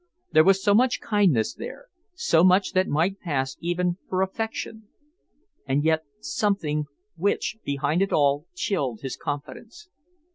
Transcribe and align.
There 0.31 0.43
was 0.43 0.63
so 0.63 0.73
much 0.73 0.99
kindness 0.99 1.53
there, 1.53 1.85
so 2.15 2.43
much 2.43 2.71
that 2.71 2.87
might 2.87 3.19
pass, 3.19 3.55
even, 3.59 3.97
for 4.09 4.23
affection, 4.23 4.87
and 5.67 5.83
yet 5.83 6.05
something 6.19 6.85
which, 7.17 7.57
behind 7.63 8.01
it 8.01 8.11
all, 8.11 8.47
chilled 8.55 9.01
his 9.01 9.15
confidence. 9.15 9.89